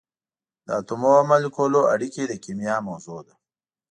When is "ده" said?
3.27-3.33